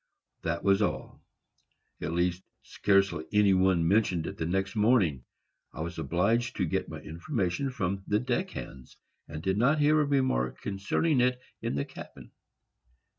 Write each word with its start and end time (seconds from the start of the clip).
That 0.41 0.63
was 0.63 0.81
all; 0.81 1.23
at 2.01 2.11
least, 2.13 2.41
scarcely 2.63 3.25
any 3.31 3.53
one 3.53 3.87
mentioned 3.87 4.25
it 4.25 4.37
the 4.39 4.47
next 4.47 4.75
morning. 4.75 5.25
I 5.73 5.81
was 5.81 5.99
obliged 5.99 6.55
to 6.55 6.65
get 6.65 6.89
my 6.89 7.01
information 7.01 7.69
from 7.69 8.03
the 8.07 8.17
deck 8.17 8.49
hands, 8.49 8.97
and 9.27 9.43
did 9.43 9.59
not 9.59 9.77
hear 9.77 10.01
a 10.01 10.05
remark 10.05 10.59
concerning 10.59 11.21
it 11.21 11.39
in 11.61 11.75
the 11.75 11.85
cabin. 11.85 12.31